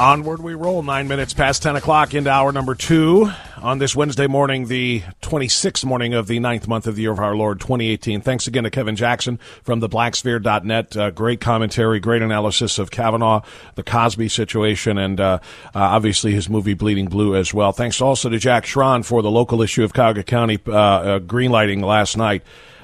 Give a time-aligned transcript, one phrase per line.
[0.00, 4.26] Onward we roll, nine minutes past 10 o'clock into hour number two on this Wednesday
[4.26, 8.22] morning, the 26th morning of the ninth month of the year of our Lord 2018.
[8.22, 10.96] Thanks again to Kevin Jackson from the blacksphere.net.
[10.96, 13.42] Uh, great commentary, great analysis of Kavanaugh,
[13.74, 15.38] the Cosby situation, and uh,
[15.74, 17.72] uh, obviously his movie Bleeding Blue as well.
[17.72, 21.84] Thanks also to Jack Schron for the local issue of Cuyahoga County uh, uh, greenlighting
[21.84, 22.42] last night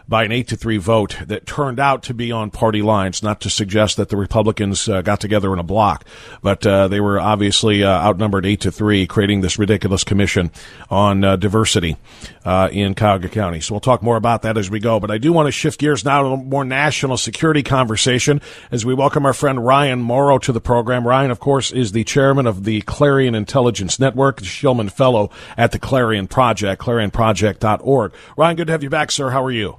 [0.09, 3.22] by an eight to three vote that turned out to be on party lines.
[3.22, 6.05] Not to suggest that the Republicans uh, got together in a block,
[6.43, 10.50] but uh, they were obviously uh, outnumbered eight to three, creating this ridiculous commission
[10.91, 11.97] on uh, diversity
[12.44, 13.61] uh, in Cuyahoga County.
[13.61, 15.00] So we'll talk more about that as we go.
[15.00, 18.41] But I do want to shift gears now to a more national security conversation
[18.71, 21.06] as we welcome our friend Ryan Mauro to the program.
[21.06, 25.78] Ryan, of course, is the chairman of the Clarion Intelligence Network, Shillman Fellow at the
[25.78, 28.12] Clarion Project, clarionproject.org.
[28.37, 29.31] Ryan, good to have you back, sir.
[29.31, 29.78] How are you?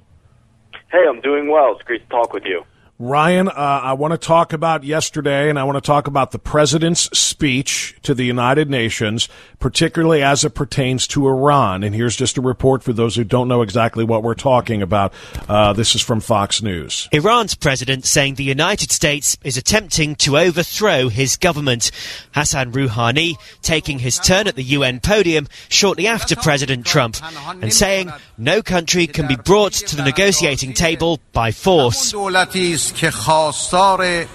[0.89, 1.73] Hey, I'm doing well.
[1.75, 2.63] It's great to talk with you.
[2.99, 6.39] Ryan, uh, I want to talk about yesterday, and I want to talk about the
[6.39, 11.83] president's speech to the United Nations, particularly as it pertains to Iran.
[11.83, 15.13] And here's just a report for those who don't know exactly what we're talking about.
[15.47, 17.07] Uh, this is from Fox News.
[17.11, 21.91] Iran's president saying the United States is attempting to overthrow his government.
[22.33, 27.17] Hassan Rouhani taking his turn at the UN podium shortly after President Trump
[27.61, 32.11] and saying no country can be brought to the negotiating table by force.
[32.93, 34.25] که خواستار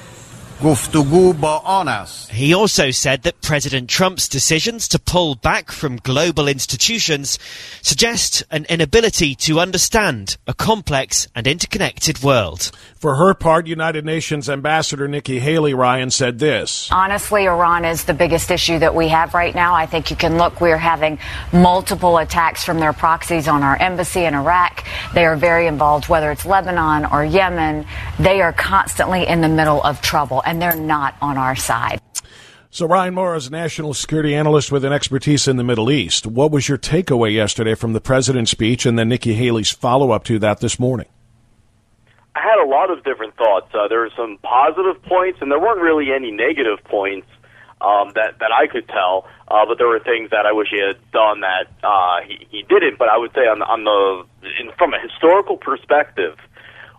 [2.31, 7.37] He also said that President Trump's decisions to pull back from global institutions
[7.83, 12.71] suggest an inability to understand a complex and interconnected world.
[12.95, 16.89] For her part, United Nations Ambassador Nikki Haley Ryan said this.
[16.93, 19.75] Honestly, Iran is the biggest issue that we have right now.
[19.75, 21.19] I think you can look, we're having
[21.53, 24.85] multiple attacks from their proxies on our embassy in Iraq.
[25.13, 27.85] They are very involved, whether it's Lebanon or Yemen.
[28.21, 32.01] They are constantly in the middle of trouble, and they're not on our side.
[32.71, 36.27] So, Ryan Mauro is a national security analyst with an expertise in the Middle East.
[36.27, 40.25] What was your takeaway yesterday from the president's speech and then Nikki Haley's follow up
[40.25, 41.07] to that this morning?
[42.35, 43.69] I had a lot of different thoughts.
[43.75, 47.27] Uh, there were some positive points, and there weren't really any negative points
[47.83, 49.29] um, that that I could tell.
[49.49, 52.63] Uh, but there were things that I wish he had done that uh, he, he
[52.63, 52.99] didn't.
[52.99, 54.25] But I would say on the, on the
[54.59, 56.39] in, from a historical perspective,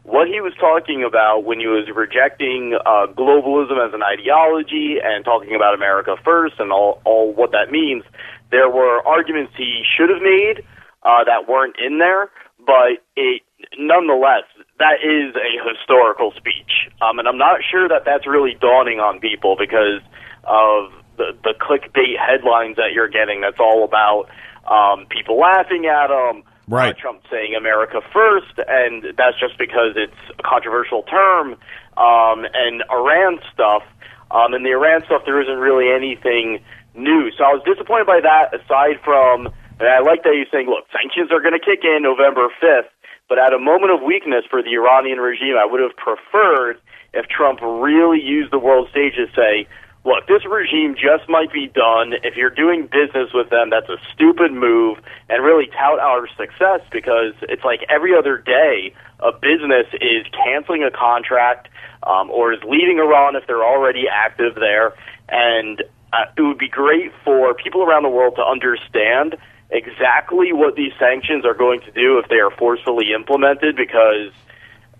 [0.04, 5.24] what he was talking about when he was rejecting uh, globalism as an ideology and
[5.24, 8.04] talking about America first and all all what that means,
[8.52, 10.64] there were arguments he should have made
[11.04, 12.30] uh, that weren't in there.
[12.60, 13.42] But it
[13.80, 14.44] nonetheless,
[14.80, 19.20] that is a historical speech, um, and I'm not sure that that's really dawning on
[19.20, 20.04] people because
[20.44, 23.42] of the, the clickbait headlines that you're getting.
[23.42, 24.28] That's all about
[24.68, 26.44] um, people laughing at him.
[26.68, 26.96] Right.
[26.96, 31.54] Uh, Trump saying America first, and that's just because it's a controversial term.
[31.98, 33.84] Um, and Iran stuff,
[34.32, 36.64] um, and the Iran stuff, there isn't really anything
[36.96, 37.32] new.
[37.38, 38.54] So I was disappointed by that.
[38.56, 42.04] Aside from And I like that he's saying, look, sanctions are going to kick in
[42.04, 42.88] November 5th,
[43.28, 46.80] but at a moment of weakness for the Iranian regime, I would have preferred
[47.14, 49.68] if Trump really used the world stage to say,
[50.06, 52.14] look, this regime just might be done.
[52.24, 56.82] If you're doing business with them, that's a stupid move, and really tout our success
[56.92, 61.70] because it's like every other day a business is canceling a contract
[62.04, 64.94] um, or is leaving Iran if they're already active there.
[65.30, 69.38] And uh, it would be great for people around the world to understand
[69.72, 74.32] exactly what these sanctions are going to do if they are forcefully implemented because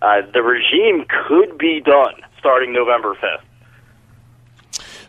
[0.02, 3.44] uh, the regime could be done starting November 5th.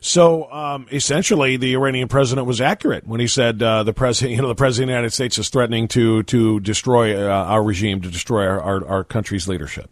[0.06, 4.42] So um, essentially, the Iranian president was accurate when he said uh, the president, you
[4.44, 8.02] know, the president of the United States is threatening to to destroy uh, our regime,
[8.02, 9.90] to destroy our, our, our, country's leadership.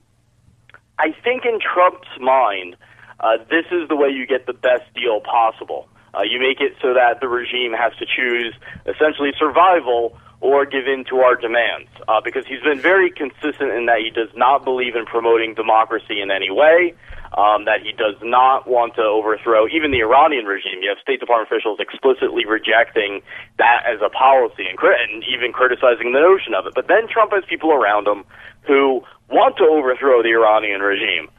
[1.00, 2.76] I think in Trump's mind,
[3.22, 5.90] uh, this is the way you get the best deal possible.
[6.14, 8.54] Uh, you make it so that the regime has to choose
[8.86, 13.86] essentially survival or give in to our demands, uh, because he's been very consistent in
[13.86, 16.94] that he does not believe in promoting democracy in any way
[17.38, 20.84] um, that he does not want to overthrow even the Iranian regime.
[20.84, 23.24] You have State Department officials explicitly rejecting
[23.58, 26.76] that as a policy and, crit- and even criticizing the notion of it.
[26.76, 28.24] But then Trump has people around him
[28.68, 29.02] who
[29.32, 31.32] want to overthrow the Iranian regime.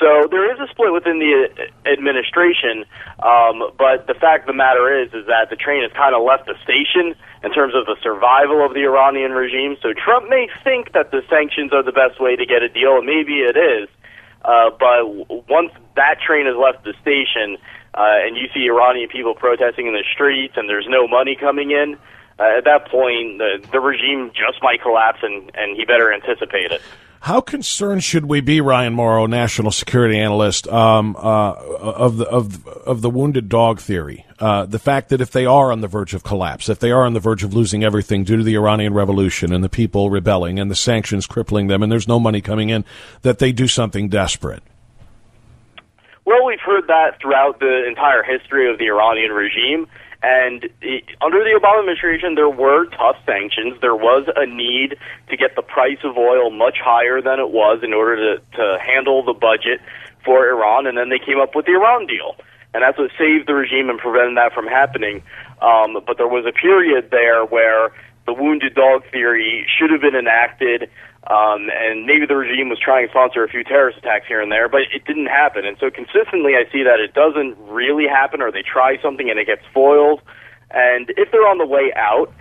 [0.00, 2.88] So there is a split within the administration,
[3.20, 6.24] um, but the fact of the matter is, is that the train has kind of
[6.24, 7.14] left the station
[7.44, 9.76] in terms of the survival of the Iranian regime.
[9.82, 12.96] So Trump may think that the sanctions are the best way to get a deal,
[12.96, 13.92] and maybe it is.
[14.40, 15.04] Uh, but
[15.52, 17.60] once that train has left the station,
[17.92, 21.72] uh, and you see Iranian people protesting in the streets, and there's no money coming
[21.72, 22.00] in,
[22.40, 26.72] uh, at that point, the, the regime just might collapse, and, and he better anticipate
[26.72, 26.80] it.
[27.20, 32.66] How concerned should we be, Ryan Mauro, national security analyst, um, uh, of the of
[32.66, 34.24] of the wounded dog theory?
[34.38, 37.04] Uh, the fact that if they are on the verge of collapse, if they are
[37.04, 40.58] on the verge of losing everything due to the Iranian Revolution and the people rebelling
[40.58, 42.86] and the sanctions crippling them, and there's no money coming in,
[43.20, 44.62] that they do something desperate.
[46.24, 49.86] Well, we've heard that throughout the entire history of the Iranian regime.
[50.22, 50.68] And
[51.22, 53.80] under the Obama administration, there were tough sanctions.
[53.80, 54.96] There was a need
[55.30, 58.78] to get the price of oil much higher than it was in order to, to
[58.84, 59.80] handle the budget
[60.24, 60.86] for Iran.
[60.86, 62.36] And then they came up with the Iran deal.
[62.74, 65.22] And that's what saved the regime and prevented that from happening.
[65.62, 67.90] Um, but there was a period there where
[68.26, 70.90] the wounded dog theory should have been enacted.
[71.28, 74.50] Um, and maybe the regime was trying to sponsor a few terrorist attacks here and
[74.50, 75.66] there, but it didn't happen.
[75.66, 79.38] And so consistently, I see that it doesn't really happen, or they try something and
[79.38, 80.22] it gets foiled.
[80.70, 82.32] And if they're on the way out,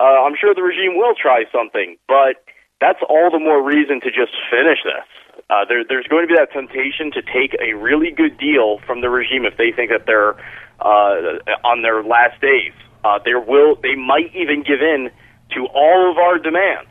[0.00, 2.42] uh, I'm sure the regime will try something, but
[2.80, 5.06] that's all the more reason to just finish this.
[5.48, 9.00] Uh, there, there's going to be that temptation to take a really good deal from
[9.00, 10.34] the regime if they think that they're
[10.80, 12.72] uh, on their last days.
[13.04, 15.10] Uh, there will, they might even give in
[15.54, 16.88] to all of our demands.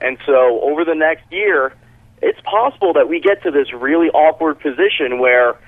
[0.00, 1.74] And so over the next year,
[2.22, 5.58] it's possible that we get to this really awkward position where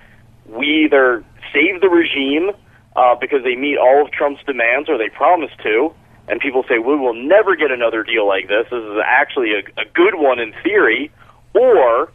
[0.47, 2.51] we either save the regime
[2.97, 5.95] uh, because they meet all of Trump's demands or they promise to,
[6.29, 8.65] and people say, we will never get another deal like this.
[8.71, 11.11] This is actually a, a good one in theory.
[11.55, 12.13] Or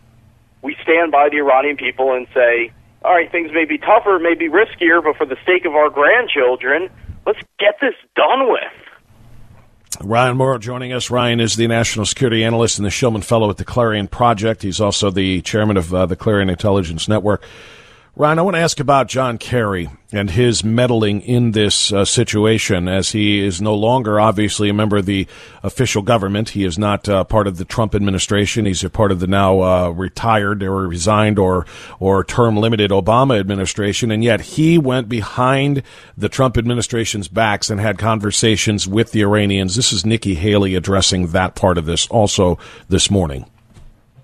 [0.62, 2.72] we stand by the Iranian people and say,
[3.04, 5.90] all right, things may be tougher, may be riskier, but for the sake of our
[5.90, 6.90] grandchildren,
[7.25, 8.87] let's get this done with.
[10.04, 11.10] Ryan Mauro joining us.
[11.10, 14.62] Ryan is the national security analyst and the Shillman Fellow at the Clarion Project.
[14.62, 17.44] He's also the chairman of uh, the Clarion Intelligence Network.
[18.19, 22.88] Ryan, I want to ask about John Kerry and his meddling in this uh, situation
[22.88, 25.27] as he is no longer obviously a member of the
[25.62, 26.50] official government.
[26.50, 28.65] He is not uh, part of the Trump administration.
[28.65, 31.67] He's a part of the now uh, retired or resigned or
[32.00, 35.83] or term limited Obama administration, and yet he went behind
[36.17, 39.75] the Trump administration's backs and had conversations with the Iranians.
[39.75, 42.57] This is Nikki Haley addressing that part of this also
[42.89, 43.45] this morning.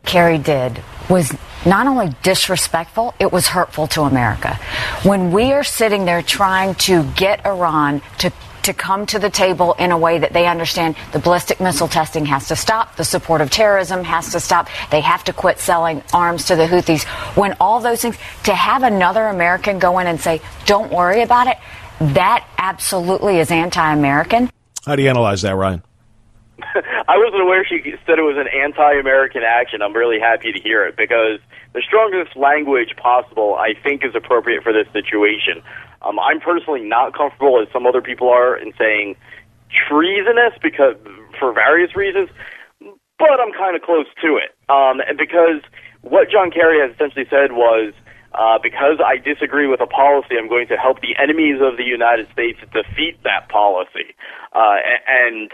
[0.03, 4.59] Kerry did was not only disrespectful, it was hurtful to America.
[5.03, 8.31] When we are sitting there trying to get Iran to
[8.63, 12.25] to come to the table in a way that they understand the ballistic missile testing
[12.25, 16.01] has to stop, the support of terrorism has to stop, they have to quit selling
[16.13, 17.03] arms to the Houthis.
[17.35, 21.47] When all those things, to have another American go in and say, don't worry about
[21.47, 21.57] it,
[21.99, 24.49] that absolutely is anti American.
[24.85, 25.83] How do you analyze that, Ryan?
[27.07, 29.81] I wasn't aware she said it was an anti-American action.
[29.81, 31.39] I'm really happy to hear it because
[31.73, 35.61] the strongest language possible, I think, is appropriate for this situation.
[36.01, 39.15] Um, I'm personally not comfortable, as some other people are, in saying
[39.87, 40.95] treasonous because
[41.39, 42.29] for various reasons,
[43.17, 44.55] but I'm kind of close to it.
[44.69, 45.61] Um, and because
[46.01, 47.93] what John Kerry has essentially said was,
[48.33, 51.83] uh, because I disagree with a policy, I'm going to help the enemies of the
[51.83, 54.15] United States defeat that policy.
[54.53, 55.51] Uh, and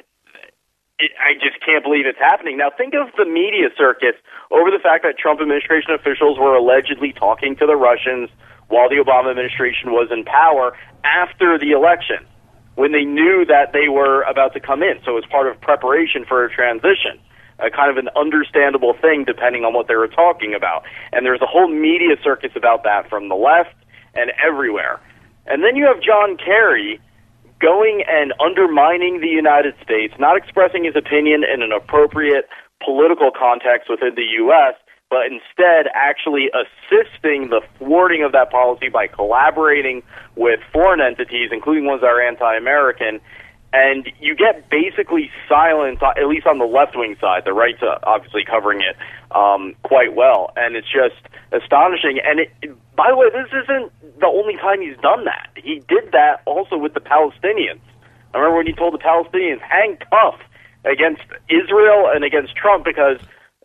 [0.99, 2.57] it, I just can't believe it's happening.
[2.57, 4.15] Now, think of the media circus
[4.51, 8.29] over the fact that Trump administration officials were allegedly talking to the Russians
[8.67, 12.21] while the Obama administration was in power after the election,
[12.75, 14.99] when they knew that they were about to come in.
[15.03, 17.17] So it was part of preparation for a transition
[17.59, 20.83] a kind of an understandable thing depending on what they were talking about.
[21.11, 23.75] And there's a whole media circus about that from the left
[24.15, 24.99] and everywhere.
[25.45, 26.99] And then you have John Kerry
[27.59, 32.47] going and undermining the United States, not expressing his opinion in an appropriate
[32.83, 34.75] political context within the U.S.,
[35.09, 40.03] but instead actually assisting the thwarting of that policy by collaborating
[40.35, 43.19] with foreign entities, including ones that are anti American,
[43.71, 47.43] and you get basically silence, at least on the left wing side.
[47.45, 48.95] The right's obviously covering it
[49.31, 51.21] um, quite well, and it's just
[51.51, 52.19] astonishing.
[52.23, 52.49] And it,
[52.95, 55.49] by the way, this isn't the only time he's done that.
[55.55, 57.81] He did that also with the Palestinians.
[58.33, 60.39] I remember when he told the Palestinians, "Hang tough
[60.85, 63.19] against Israel and against Trump," because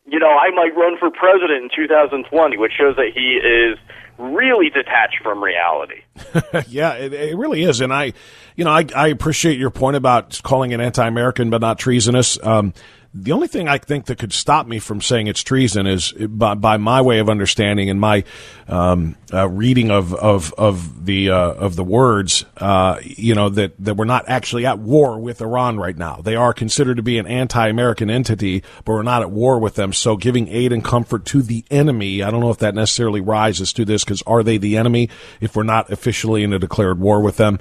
[0.06, 3.78] you know I might run for president in 2020, which shows that he is
[4.18, 6.02] really detached from reality.
[6.68, 8.12] yeah, it, it, really is, and I,
[8.56, 12.38] you know, I, I appreciate your point about calling it anti-American but not treasonous.
[12.42, 12.73] Um,
[13.16, 16.54] the only thing I think that could stop me from saying it's treason is by,
[16.54, 18.25] by my way of understanding and my
[18.66, 22.44] um, uh, reading of of of the uh, of the words.
[22.56, 26.23] Uh, you know that that we're not actually at war with Iran right now.
[26.23, 29.92] They are considered to be an anti-American entity, but we're not at war with them.
[29.92, 33.73] So giving aid and comfort to the enemy, I don't know if that necessarily rises
[33.75, 35.09] to this because are they the enemy
[35.40, 37.61] if we're not officially in a declared war with them?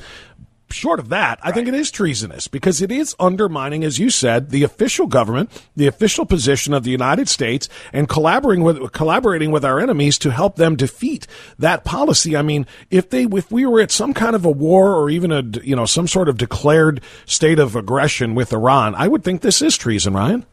[0.74, 4.50] Short of that, I think it is treasonous because it is undermining, as you said,
[4.50, 9.64] the official government, the official position of the United States, and collaborating with collaborating with
[9.64, 11.28] our enemies to help them defeat
[11.60, 12.36] that policy.
[12.36, 15.32] I mean, if they if we were at some kind of a war or even
[15.32, 19.42] a you know some sort of declared state of aggression with Iran, I would think
[19.42, 20.46] this is treason, Ryan.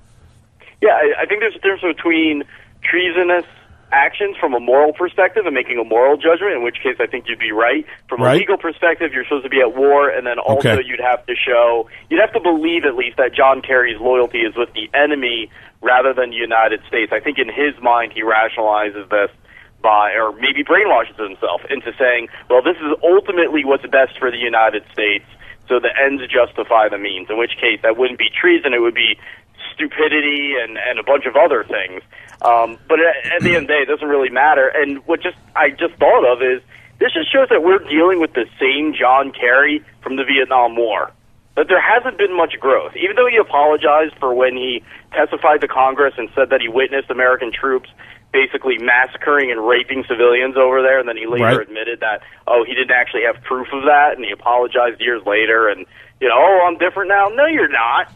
[0.80, 2.44] Yeah, I, I think there's a difference between
[2.82, 3.44] treasonous
[3.92, 7.26] actions from a moral perspective and making a moral judgment, in which case I think
[7.28, 7.84] you'd be right.
[8.08, 8.36] From right.
[8.36, 10.82] a legal perspective, you're supposed to be at war, and then also Okay.
[10.86, 14.54] you'd have to show, you'd have to believe at least that John Kerry's loyalty is
[14.56, 15.50] with the enemy
[15.82, 17.12] rather than the United States.
[17.12, 19.30] I think in his mind he rationalizes this
[19.82, 24.36] by, or maybe brainwashes himself into saying, well, this is ultimately what's best for the
[24.36, 25.24] United States,
[25.68, 28.94] so the ends justify the means, in which case that wouldn't be treason, it would
[28.94, 29.18] be
[29.84, 32.02] stupidity and, and a bunch of other things.
[32.42, 34.68] Um, but at, at the end of the day, it doesn't really matter.
[34.68, 36.60] And what just I just thought of is
[36.98, 41.12] this just shows that we're dealing with the same John Kerry from the Vietnam War.
[41.56, 44.82] That there hasn't been much growth, even though he apologized for when he
[45.12, 47.90] testified to Congress and said that he witnessed American troops
[48.32, 51.60] basically massacring and raping civilians over there, and then he later Right.
[51.66, 55.68] admitted that oh he didn't actually have proof of that, and he apologized years later,
[55.68, 55.84] and
[56.20, 57.28] you know oh I'm different now.
[57.28, 58.12] No, you're not.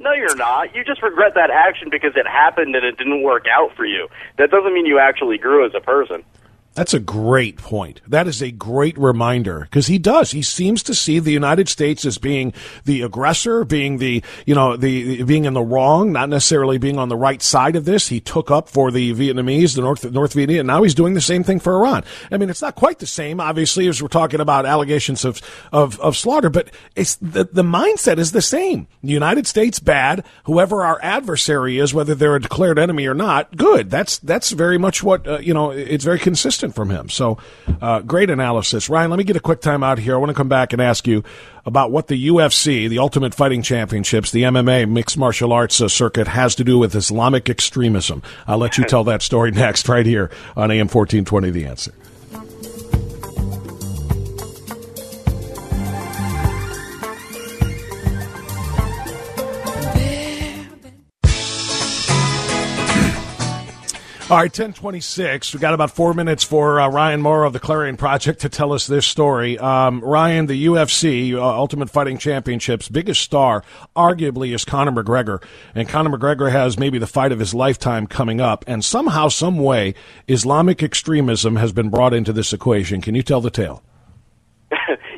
[0.00, 0.74] No, you're not.
[0.74, 4.08] You just regret that action because it happened and it didn't work out for you.
[4.38, 6.24] That doesn't mean you actually grew as a person.
[6.74, 8.00] That's a great point.
[8.06, 10.30] That is a great reminder because he does.
[10.30, 12.52] He seems to see the United States as being
[12.84, 17.08] the aggressor, being the, you know, the, being in the wrong, not necessarily being on
[17.08, 18.06] the right side of this.
[18.06, 21.20] He took up for the Vietnamese, the North, North Vietnamese, and now he's doing the
[21.20, 22.04] same thing for Iran.
[22.30, 25.98] I mean, it's not quite the same, obviously, as we're talking about allegations of, of,
[25.98, 28.86] of slaughter, but it's the, the mindset is the same.
[29.02, 33.56] The United States bad, whoever our adversary is, whether they're a declared enemy or not,
[33.56, 33.90] good.
[33.90, 37.08] That's, that's very much what, uh, you know, it's very consistent from him.
[37.08, 37.38] So,
[37.80, 38.88] uh, great analysis.
[38.88, 40.14] Ryan, let me get a quick time out here.
[40.14, 41.24] I want to come back and ask you
[41.64, 46.28] about what the UFC, the Ultimate Fighting Championships, the MMA mixed martial arts uh, circuit
[46.28, 48.22] has to do with Islamic extremism.
[48.46, 51.92] I'll let you tell that story next, right here on AM 1420 The Answer.
[64.30, 65.52] All right, 1026.
[65.54, 68.72] We've got about four minutes for uh, Ryan Mauro of the Clarion Project to tell
[68.72, 69.58] us this story.
[69.58, 73.64] Um, Ryan, the UFC, uh, Ultimate Fighting Championships, biggest star,
[73.96, 75.42] arguably, is Conor McGregor.
[75.74, 78.64] And Conor McGregor has maybe the fight of his lifetime coming up.
[78.68, 79.94] And somehow, some way,
[80.28, 83.00] Islamic extremism has been brought into this equation.
[83.00, 83.82] Can you tell the tale?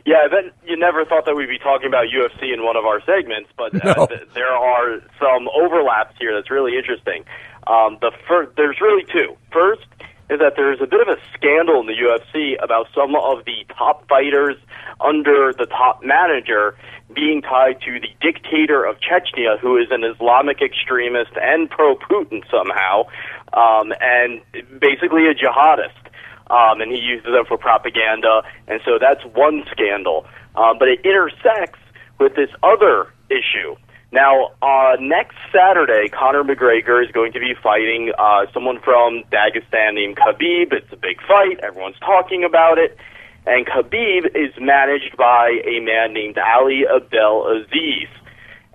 [0.07, 3.03] yeah, then you never thought that we'd be talking about UFC in one of our
[3.05, 4.07] segments, but uh, No.
[4.07, 7.27] th- there are some overlaps here that's really interesting.
[7.67, 9.37] Um, the fir- there's really two.
[9.53, 9.87] First
[10.31, 13.65] is that there's a bit of a scandal in the UFC about some of the
[13.77, 14.57] top fighters
[15.01, 16.75] under the top manager
[17.15, 23.05] being tied to the dictator of Chechnya, who is an Islamic extremist and pro-Putin somehow,
[23.53, 24.41] um, and
[24.81, 25.99] basically a jihadist.
[26.51, 30.27] um, and he uses them for propaganda, and so that's one scandal.
[30.55, 31.81] Um, but it intersects
[32.19, 33.75] with this other issue.
[34.13, 39.95] Now, uh, next Saturday, Conor McGregor is going to be fighting uh, someone from Dagestan
[39.95, 40.73] named Khabib.
[40.73, 41.61] It's a big fight.
[41.63, 42.97] Everyone's talking about it.
[43.47, 48.09] And Khabib is managed by a man named Ali Abdel Aziz.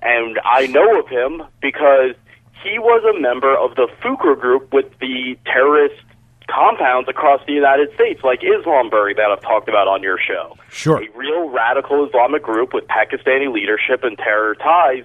[0.01, 2.15] And I know of him because
[2.63, 6.01] he was a member of the Fuqra group with the terrorist
[6.49, 10.57] compounds across the United States, like Islamberg that I've talked about on your show.
[10.69, 11.03] Sure.
[11.03, 15.03] A real radical Islamic group with Pakistani leadership and terror ties.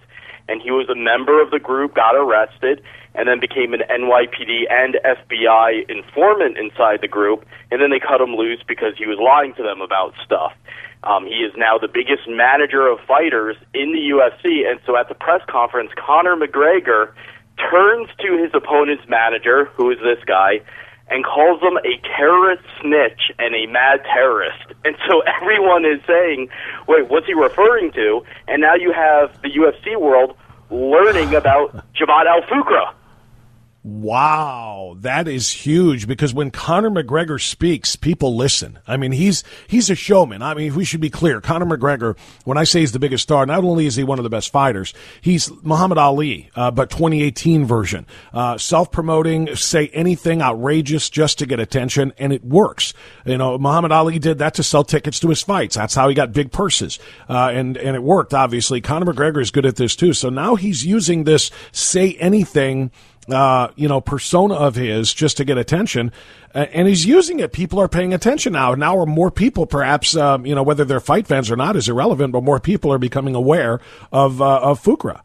[0.49, 2.82] And he was a member of the group, got arrested,
[3.14, 7.44] and then became an NYPD and FBI informant inside the group.
[7.70, 10.52] And then they cut him loose because he was lying to them about stuff.
[11.04, 14.70] Um, he is now the biggest manager of fighters in the UFC.
[14.70, 17.12] And so at the press conference, Conor McGregor
[17.58, 20.62] turns to his opponent's manager, who is this guy,
[21.12, 24.59] and calls him a terrorist snitch and a mad terrorist.
[24.85, 26.49] And so everyone is saying,
[26.88, 28.25] wait, what's he referring to?
[28.49, 30.37] And now you have the UFC world
[30.73, 32.92] learning about Jamaat al-Fuqra.
[33.84, 38.78] Wow, that is huge because when Conor McGregor speaks, people listen.
[38.86, 40.40] I mean, he's he's a showman.
[40.40, 41.40] I mean, we should be clear.
[41.40, 44.22] Conor McGregor, when I say he's the biggest star, not only is he one of
[44.22, 48.06] the best fighters, he's Muhammad Ali, uh, but 2018 version.
[48.32, 52.94] Uh, self-promoting, say anything outrageous just to get attention, and it works.
[53.24, 55.74] You know, Muhammad Ali did that to sell tickets to his fights.
[55.74, 58.32] That's how he got big purses, uh, and and it worked.
[58.32, 60.12] Obviously, Conor McGregor is good at this too.
[60.12, 62.92] So now he's using this say anything
[63.28, 66.12] uh, you know, persona of his just to get attention.
[66.54, 67.52] Uh, and he's using it.
[67.52, 68.74] People are paying attention now.
[68.74, 71.88] Now are more people, perhaps, um, you know, whether they're fight fans or not is
[71.88, 75.20] irrelevant, but more people are becoming aware of, uh, of Fuqra.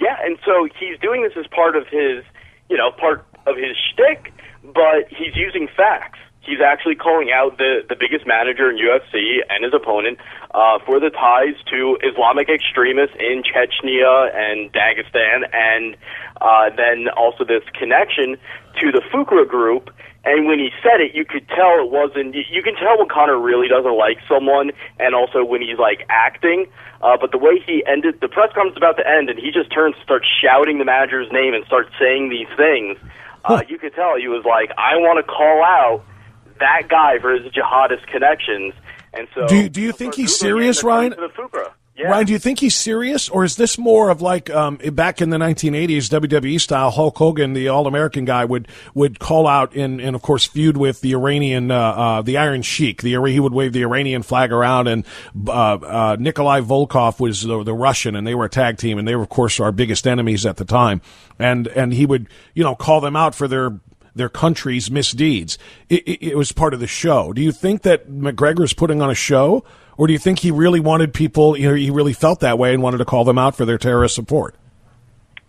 [0.00, 2.24] Yeah, and so he's doing this as part of his,
[2.68, 6.18] you know, part of his shtick, but he's using facts.
[6.42, 10.18] He's actually calling out the, the biggest manager in UFC and his opponent
[10.50, 15.96] uh, for the ties to Islamic extremists in Chechnya and Dagestan, and
[16.40, 18.36] uh, then also this connection
[18.80, 19.90] to the Fuqra group.
[20.24, 22.34] And when he said it, you could tell it wasn't.
[22.34, 26.66] You can tell when Conor really doesn't like someone, and also when he's like acting.
[27.02, 29.70] Uh, but the way he ended, the press conference about to end, and he just
[29.72, 32.98] turns, and starts shouting the manager's name, and starts saying these things.
[33.44, 36.04] Uh, you could tell he was like, "I want to call out
[36.62, 38.74] that guy for his jihadist connections."
[39.14, 41.14] And so, do you, do you think he's serious, Ryan?
[41.94, 42.08] Yeah.
[42.08, 45.28] Ryan, do you think he's serious, or is this more of like um, back in
[45.28, 46.90] the 1980s WWE style?
[46.90, 50.78] Hulk Hogan, the All American guy, would would call out and and of course feud
[50.78, 53.02] with the Iranian, uh, uh, the Iron Sheik.
[53.02, 55.04] The he would wave the Iranian flag around, and
[55.46, 59.06] uh, uh, Nikolai Volkov was the, the Russian, and they were a tag team, and
[59.06, 61.02] they were of course our biggest enemies at the time.
[61.38, 63.78] And and he would you know call them out for their
[64.14, 65.58] their country's misdeeds.
[65.88, 67.32] It, it, it was part of the show.
[67.32, 69.64] Do you think that McGregor is putting on a show?
[69.96, 72.72] Or do you think he really wanted people, you know, he really felt that way
[72.72, 74.54] and wanted to call them out for their terrorist support?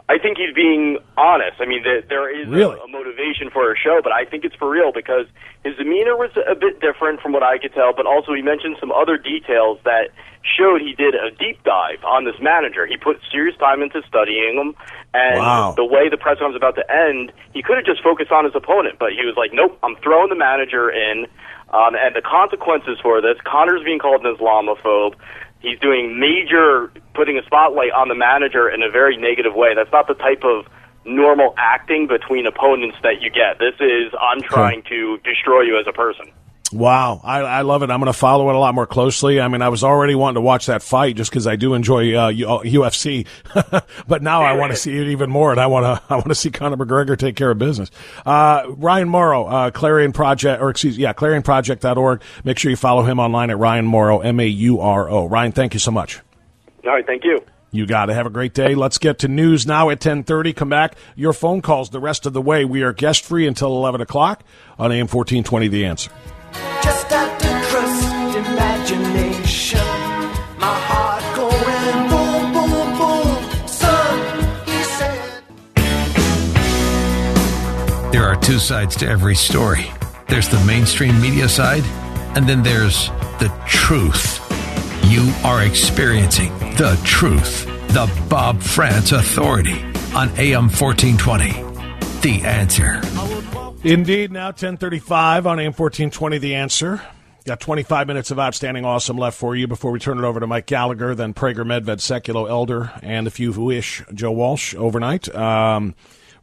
[0.10, 1.62] I think he's being honest.
[1.62, 2.78] I mean, the, there is really?
[2.78, 5.26] a, a motivation for a show, but I think it's for real because
[5.64, 8.76] his demeanor was a bit different from what I could tell, but also he mentioned
[8.80, 10.12] some other details that
[10.44, 12.86] showed he did a deep dive on this manager.
[12.86, 14.76] He put serious time into studying him,
[15.14, 15.72] and wow.
[15.72, 18.44] the way the press conference was about to end, he could have just focused on
[18.44, 21.28] his opponent, but he was like, nope, I'm throwing the manager in.
[21.72, 25.16] Um, and the consequences for this, Conor's being called an Islamophobe.
[25.64, 29.74] He's doing major, putting a spotlight on the manager in a very negative way.
[29.74, 30.68] That's not the type of
[31.06, 33.60] normal acting between opponents that you get.
[33.60, 36.32] This is, I'm trying to destroy you as a person.
[36.74, 37.92] Wow, I, I love it.
[37.92, 39.40] I'm going to follow it a lot more closely.
[39.40, 42.16] I mean, I was already wanting to watch that fight just because I do enjoy
[42.16, 43.28] uh, UFC,
[44.08, 46.30] but now I want to see it even more, and I want to I want
[46.30, 47.92] to see Conor McGregor take care of business.
[48.26, 52.22] Uh, Ryan Mauro, uh, Clarion Project, or excuse, yeah, ClarionProject.org.
[52.44, 55.28] Make sure you follow him online at Ryan Mauro, M A U R O.
[55.28, 56.22] Ryan, thank you so much.
[56.86, 57.40] All right, thank you.
[57.72, 58.76] You got to have a great day.
[58.76, 60.54] Let's get to news now at 1030.
[60.54, 60.96] Come back.
[61.16, 62.66] Your phone calls the rest of the way.
[62.66, 64.44] We are guest free until 11 o'clock
[64.78, 66.12] on AM 1420 The Answer.
[66.84, 69.88] Just got to trust imagination.
[70.60, 73.68] My heart going boom, boom, boom.
[73.68, 74.16] Son,
[74.66, 75.44] he said.
[78.12, 79.92] There are two sides to every story
[80.34, 81.84] there's the mainstream media side,
[82.36, 84.40] and then there's the truth.
[85.12, 87.68] You are experiencing the truth.
[87.90, 89.80] The Bob Frantz Authority
[90.16, 91.52] on AM 1420.
[92.22, 93.00] The answer.
[93.86, 97.02] Indeed, now 1035 on AM 1420, The Answer.
[97.44, 100.48] Got 25 minutes of outstanding awesome left for you before we turn it over to
[100.48, 105.28] Mike Gallagher, then Prager Medved, Sekulow Elder, and if you wish, Joe Walsh overnight.
[105.36, 105.96] Um,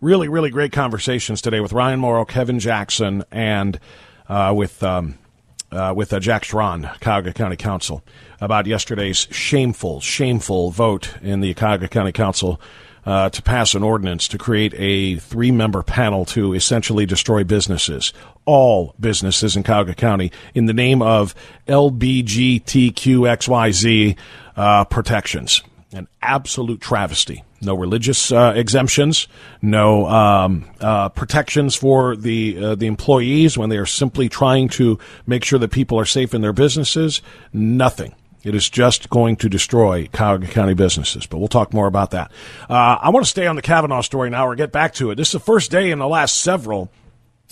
[0.03, 3.81] really, really great conversations today with Ryan Mauro, Kevin Jackson, and
[4.29, 5.16] uh, with um,
[5.72, 8.05] uh, with uh, Jack Schron, Cuyahoga County Council,
[8.42, 12.61] about yesterday's shameful, shameful vote in the Cuyahoga County Council
[13.11, 18.12] uh, to pass an ordinance to create a three member panel to essentially destroy businesses,
[18.44, 21.35] all businesses in Cuyahoga County, in the name of
[21.66, 24.16] LBGTQXYZ
[24.55, 25.61] uh, protections.
[25.92, 27.42] An absolute travesty.
[27.61, 29.27] No religious uh, exemptions,
[29.61, 35.01] no um, uh, protections for the uh, the employees when they are simply trying to
[35.27, 37.23] make sure that people are safe in their businesses.
[37.53, 38.14] Nothing.
[38.42, 41.26] It is just going to destroy Cuyahoga County businesses.
[41.26, 42.31] But we'll talk more about that.
[42.68, 45.16] Uh, I want to stay on the Kavanaugh story now or get back to it.
[45.16, 46.90] This is the first day in the last several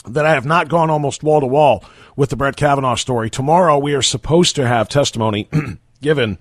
[0.06, 1.84] that I have not gone almost wall to wall
[2.16, 3.28] with the Brett Kavanaugh story.
[3.28, 5.48] Tomorrow we are supposed to have testimony
[6.00, 6.38] given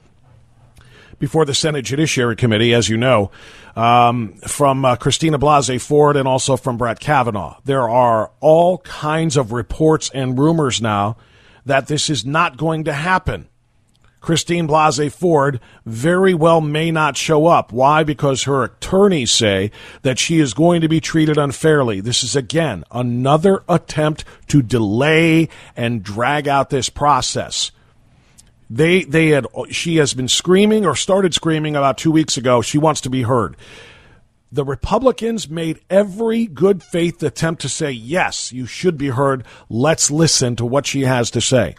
[1.19, 3.31] before the Senate Judiciary Committee, as you know,
[3.75, 7.57] um, from uh, Christina Blasey Ford and also from Brett Kavanaugh.
[7.65, 11.17] There are all kinds of reports and rumors now
[11.65, 13.49] that this is not going to happen.
[14.19, 17.71] Christine Blasey Ford very well may not show up.
[17.71, 18.03] Why?
[18.03, 22.01] Because her attorneys say that she is going to be treated unfairly.
[22.01, 27.71] This is again another attempt to delay and drag out this process.
[28.69, 32.77] They they had she has been screaming or started screaming about 2 weeks ago she
[32.77, 33.56] wants to be heard.
[34.51, 39.45] The Republicans made every good faith attempt to say yes, you should be heard.
[39.69, 41.75] Let's listen to what she has to say.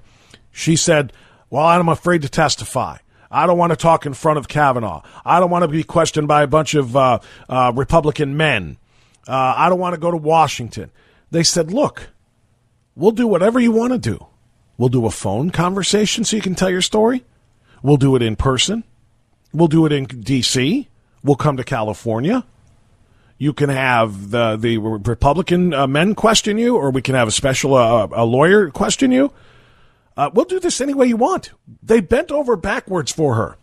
[0.51, 1.13] She said,
[1.51, 2.99] "Well, I'm afraid to testify."
[3.31, 5.03] I don't want to talk in front of Kavanaugh.
[5.25, 8.79] I don't want to be questioned by a bunch of uh, uh, Republican men.
[9.27, 10.91] Uh, I don't want to go to Washington.
[11.31, 12.09] They said, look,
[12.97, 14.27] we'll do whatever you want to do.
[14.79, 17.25] We'll do a phone conversation so you can tell your story.
[17.83, 18.85] We'll do it in person.
[19.53, 20.89] We'll do it in D.C.
[21.23, 22.45] We'll come to California.
[23.37, 27.33] You can have the the Republican uh, men question you, or we can have a
[27.33, 29.33] special uh, a lawyer question you.
[30.19, 31.53] Uh, we'll do this any way you want.
[31.81, 33.57] They bent over backwards for her.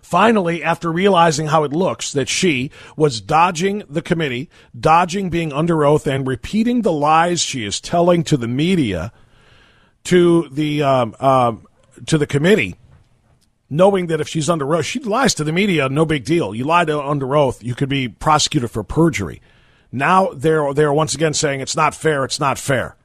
[0.00, 5.84] Finally, after realizing how it looks that she was dodging the committee, dodging being under
[5.84, 9.12] oath, and repeating the lies she is telling to the media,
[10.04, 11.66] to the um, um,
[12.06, 12.76] to the committee,
[13.68, 16.54] knowing that if she's under oath, she lies to the media, no big deal.
[16.54, 19.42] You lie to under oath, you could be prosecuted for perjury.
[19.92, 22.24] Now they're they're once again saying it's not fair.
[22.24, 22.96] It's not fair.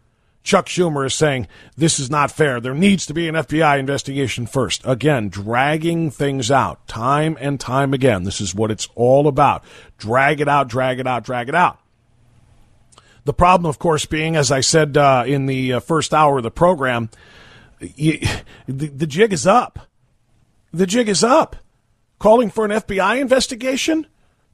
[0.46, 2.62] Chuck Schumer is saying this is not fair.
[2.62, 4.84] There needs to be an FBI investigation first.
[4.86, 8.24] Again, dragging things out time and time again.
[8.24, 9.64] This is what it's all about.
[9.98, 11.80] Drag it out, drag it out, drag it out.
[13.26, 16.44] The problem, of course, being, as I said uh, in the uh, first hour of
[16.44, 17.10] the program,
[17.80, 18.20] you,
[18.68, 19.80] the, the jig is up.
[20.72, 21.56] The jig is up.
[22.20, 24.06] Calling for an FBI investigation?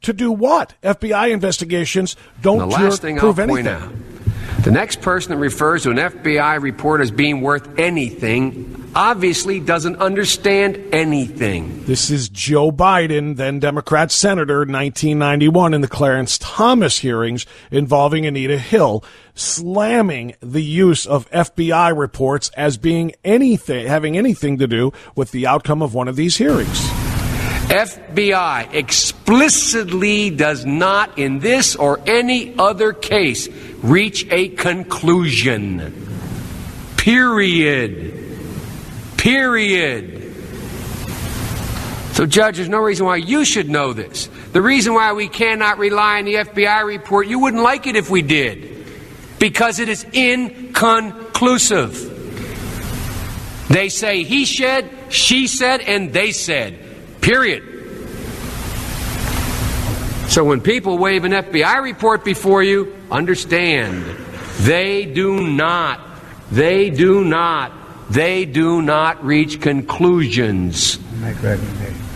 [0.03, 0.73] To do what?
[0.81, 3.89] FBI investigations don't the last thing prove I'll point anything.
[3.89, 4.20] out
[4.63, 9.95] the next person that refers to an FBI report as being worth anything obviously doesn't
[9.95, 11.83] understand anything.
[11.85, 18.59] This is Joe Biden, then Democrat Senator, 1991, in the Clarence Thomas hearings involving Anita
[18.59, 25.31] Hill, slamming the use of FBI reports as being anything, having anything to do with
[25.31, 27.00] the outcome of one of these hearings.
[27.71, 33.47] FBI explicitly does not, in this or any other case,
[33.81, 36.09] reach a conclusion.
[36.97, 38.13] Period.
[39.15, 40.17] Period.
[42.11, 44.27] So, Judge, there's no reason why you should know this.
[44.51, 48.09] The reason why we cannot rely on the FBI report, you wouldn't like it if
[48.09, 48.85] we did,
[49.39, 52.09] because it is inconclusive.
[53.69, 56.90] They say he said, she said, and they said.
[57.21, 57.63] Period.
[60.27, 64.05] So when people wave an FBI report before you, understand
[64.61, 65.99] they do not,
[66.51, 67.73] they do not,
[68.09, 70.99] they do not reach conclusions.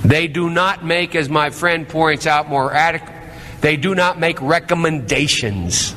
[0.03, 3.13] They do not make, as my friend points out more adequate,
[3.61, 5.95] they do not make recommendations.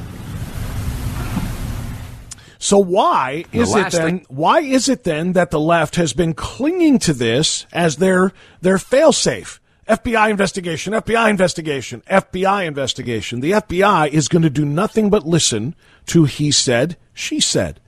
[2.68, 4.06] So why The is it then?
[4.18, 8.32] thing- Why is it then that the left has been clinging to this as their
[8.60, 9.58] their failsafe?
[9.88, 13.40] FBI investigation, FBI investigation, FBI investigation.
[13.40, 15.74] The FBI is going to do nothing but listen
[16.08, 17.80] to he said, she said,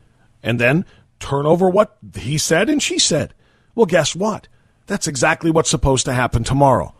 [0.42, 0.86] and then
[1.18, 3.34] turn over what he said and she said.
[3.74, 4.48] Well, guess what?
[4.86, 6.94] That's exactly what's supposed to happen tomorrow.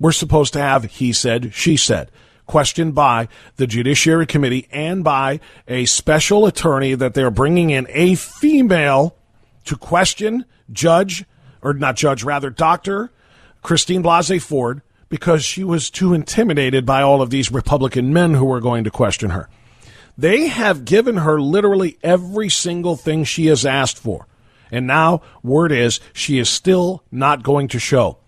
[0.00, 2.10] We're supposed to have he said, she said,
[2.48, 8.16] questioned by the Judiciary Committee and by a special attorney that they're bringing in a
[8.16, 9.14] female
[9.66, 11.24] to question Judge,
[11.62, 13.12] or not Judge, rather, Dr.
[13.62, 18.44] Christine Blasey Ford because she was too intimidated by all of these Republican men who
[18.44, 19.48] were going to question her.
[20.16, 24.26] They have given her literally every single thing she has asked for.
[24.70, 28.18] And now, word is, she is still not going to show.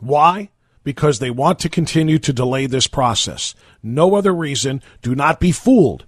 [0.00, 0.50] Why?
[0.84, 3.54] Because they want to continue to delay this process.
[3.82, 4.82] No other reason.
[5.02, 6.06] Do not be fooled.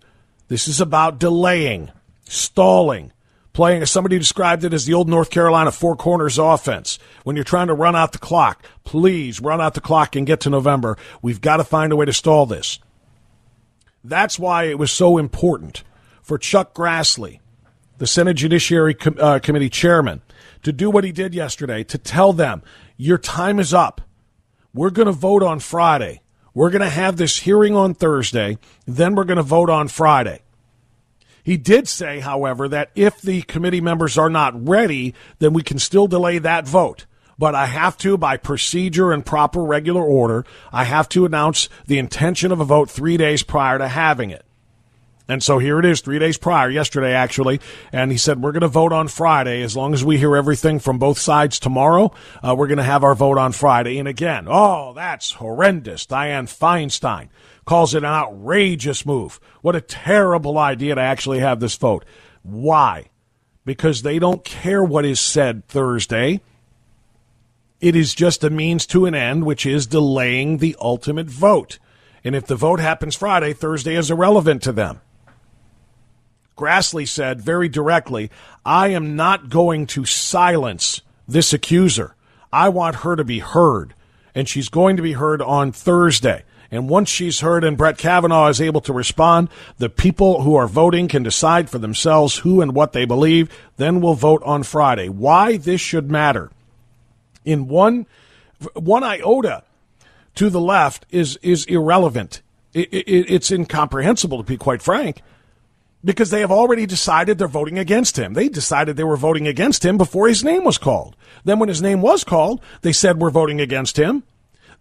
[0.48, 1.90] This is about delaying,
[2.24, 3.12] stalling,
[3.52, 6.98] playing, As somebody described it as the old North Carolina four corners offense.
[7.24, 10.40] When you're trying to run out the clock, please run out the clock and get
[10.40, 10.96] to November.
[11.20, 12.78] We've got to find a way to stall this.
[14.02, 15.84] That's why it was so important
[16.22, 17.40] for Chuck Grassley,
[17.98, 20.22] the Senate Judiciary Com- uh, Committee chairman,
[20.62, 22.62] to do what he did yesterday to tell them,
[22.96, 24.00] your time is up.
[24.72, 26.20] We're going to vote on Friday.
[26.54, 28.58] We're going to have this hearing on Thursday.
[28.86, 30.42] Then we're going to vote on Friday.
[31.42, 35.78] He did say, however, that if the committee members are not ready, then we can
[35.78, 37.06] still delay that vote.
[37.38, 41.98] But I have to, by procedure and proper regular order, I have to announce the
[41.98, 44.44] intention of a vote three days prior to having it.
[45.30, 47.60] And so here it is, three days prior, yesterday actually.
[47.92, 49.62] And he said, We're going to vote on Friday.
[49.62, 52.12] As long as we hear everything from both sides tomorrow,
[52.42, 54.00] uh, we're going to have our vote on Friday.
[54.00, 56.04] And again, oh, that's horrendous.
[56.04, 57.28] Dianne Feinstein
[57.64, 59.38] calls it an outrageous move.
[59.62, 62.04] What a terrible idea to actually have this vote.
[62.42, 63.10] Why?
[63.64, 66.40] Because they don't care what is said Thursday.
[67.80, 71.78] It is just a means to an end, which is delaying the ultimate vote.
[72.24, 75.00] And if the vote happens Friday, Thursday is irrelevant to them.
[76.60, 78.30] Grassley said very directly,
[78.66, 82.14] I am not going to silence this accuser.
[82.52, 83.94] I want her to be heard.
[84.34, 86.44] And she's going to be heard on Thursday.
[86.70, 90.68] And once she's heard and Brett Kavanaugh is able to respond, the people who are
[90.68, 93.50] voting can decide for themselves who and what they believe.
[93.78, 95.08] Then we'll vote on Friday.
[95.08, 96.50] Why this should matter
[97.44, 98.06] in one
[98.74, 99.64] one iota
[100.34, 102.42] to the left is is irrelevant.
[102.72, 105.22] It, it, it's incomprehensible to be quite frank
[106.04, 108.34] because they have already decided they're voting against him.
[108.34, 111.16] They decided they were voting against him before his name was called.
[111.44, 114.22] Then, when his name was called, they said we're voting against him.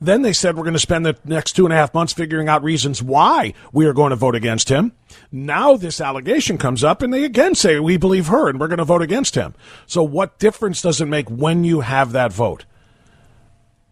[0.01, 2.47] Then they said we're going to spend the next two and a half months figuring
[2.47, 4.93] out reasons why we are going to vote against him.
[5.29, 8.77] Now this allegation comes up and they again say we believe her and we're going
[8.77, 9.55] to vote against him.
[9.87, 12.63] So what difference does it make when you have that vote?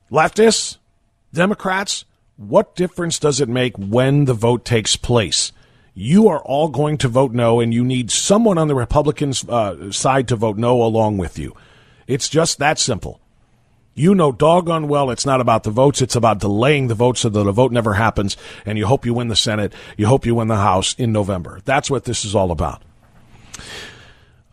[0.10, 0.78] Leftists,
[1.34, 2.06] Democrats,
[2.38, 5.52] what difference does it make when the vote takes place?
[6.00, 9.90] You are all going to vote no, and you need someone on the Republican uh,
[9.90, 11.56] side to vote no along with you.
[12.06, 13.20] It's just that simple.
[13.96, 17.30] You know doggone well it's not about the votes, it's about delaying the vote so
[17.30, 20.36] that the vote never happens, and you hope you win the Senate, you hope you
[20.36, 21.62] win the House in November.
[21.66, 22.84] That's what this is all about.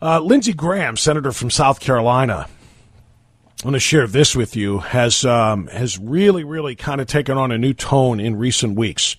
[0.01, 2.47] Uh, Lindsey Graham, senator from South Carolina,
[3.63, 7.37] I want to share this with you, has, um, has really, really kind of taken
[7.37, 9.15] on a new tone in recent weeks.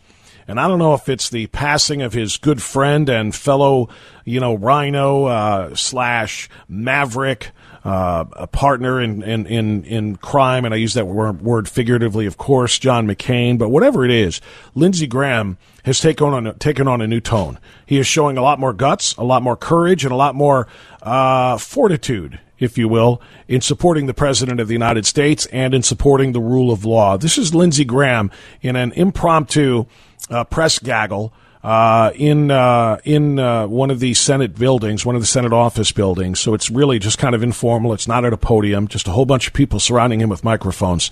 [0.49, 3.89] And I don't know if it's the passing of his good friend and fellow,
[4.25, 7.51] you know, Rhino uh, slash Maverick,
[7.85, 12.37] uh, a partner in, in, in, in crime, and I use that word, figuratively, of
[12.37, 14.41] course, John McCain, but whatever it is,
[14.75, 17.59] Lindsey Graham has taken on, a, taken on a new tone.
[17.85, 20.69] He is showing a lot more guts, a lot more courage, and a lot more
[21.03, 25.83] uh, fortitude if you will, in supporting the President of the United States and in
[25.83, 27.17] supporting the rule of law.
[27.19, 28.31] This is Lindsey Graham
[28.63, 29.85] in an impromptu
[30.31, 35.21] uh, press gaggle uh, in uh, in uh, one of the Senate buildings, one of
[35.21, 36.39] the Senate office buildings.
[36.39, 37.93] So it's really just kind of informal.
[37.93, 41.11] It's not at a podium, just a whole bunch of people surrounding him with microphones,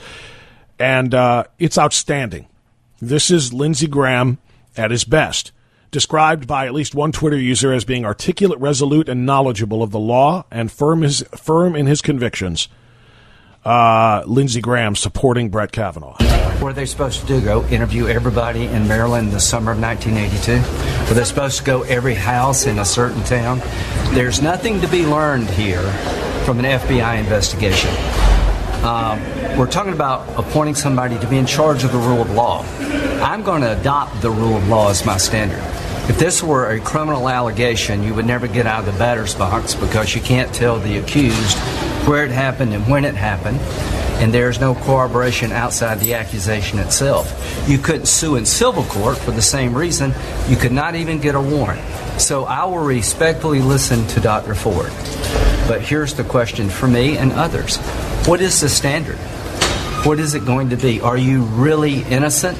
[0.79, 2.46] and uh, it's outstanding.
[3.00, 4.38] This is Lindsey Graham
[4.77, 5.50] at his best,
[5.90, 9.98] described by at least one Twitter user as being articulate, resolute, and knowledgeable of the
[9.98, 12.68] law, and firm his firm in his convictions
[13.64, 16.16] uh, Lindsey Graham supporting Brett Kavanaugh.
[16.61, 17.40] What are they supposed to do?
[17.40, 21.09] Go interview everybody in Maryland in the summer of 1982?
[21.09, 23.61] Were they supposed to go every house in a certain town?
[24.14, 25.83] There's nothing to be learned here
[26.44, 27.90] from an FBI investigation.
[28.85, 29.18] Um,
[29.59, 32.64] we're talking about appointing somebody to be in charge of the rule of law.
[33.22, 35.62] I'm going to adopt the rule of law as my standard.
[36.07, 39.75] If this were a criminal allegation, you would never get out of the batter's box
[39.75, 41.57] because you can't tell the accused
[42.07, 43.59] where it happened and when it happened,
[44.21, 47.64] and there's no corroboration outside the accusation itself.
[47.67, 50.12] You couldn't sue in civil court for the same reason.
[50.47, 51.81] You could not even get a warrant.
[52.21, 54.55] So I will respectfully listen to Dr.
[54.55, 54.93] Ford.
[55.67, 57.79] But here's the question for me and others
[58.27, 59.17] What is the standard?
[60.05, 61.01] What is it going to be?
[61.01, 62.59] Are you really innocent?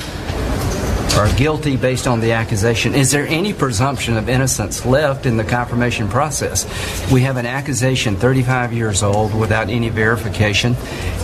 [1.17, 2.95] Are guilty based on the accusation.
[2.95, 6.65] Is there any presumption of innocence left in the confirmation process?
[7.13, 10.75] We have an accusation 35 years old without any verification,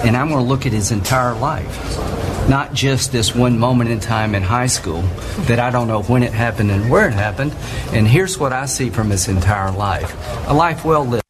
[0.04, 1.76] and I'm going to look at his entire life.
[2.48, 5.02] not just this one moment in time in high school
[5.46, 7.54] that I don't know when it happened and where it happened.
[7.92, 10.14] And here's what I see from his entire life
[10.48, 11.24] a life well lived.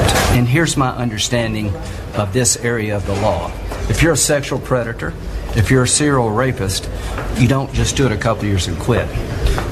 [0.00, 1.72] And here's my understanding
[2.14, 3.52] of this area of the law.
[3.88, 5.12] If you're a sexual predator,
[5.56, 6.88] if you're a serial rapist,
[7.36, 9.08] you don't just do it a couple years and quit.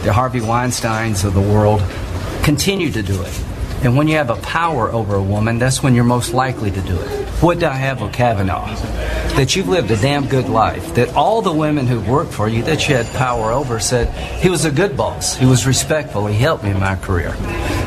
[0.04, 1.82] The Harvey Weinsteins of the world
[2.42, 3.44] continue to do it.
[3.82, 6.80] And when you have a power over a woman, that's when you're most likely to
[6.80, 7.26] do it.
[7.42, 8.74] What do I have with Kavanaugh?
[9.36, 10.94] That you've lived a damn good life.
[10.94, 14.08] That all the women who worked for you that you had power over said
[14.40, 15.36] he was a good boss.
[15.36, 16.26] He was respectful.
[16.26, 17.36] He helped me in my career.